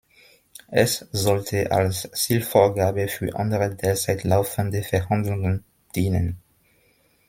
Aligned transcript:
Es 0.71 1.05
sollte 1.11 1.71
als 1.71 2.09
Zielvorgabe 2.13 3.07
für 3.07 3.35
andere 3.35 3.75
derzeit 3.75 4.23
laufende 4.23 4.81
Verhandlungen 4.81 5.63
dienen. 5.93 6.41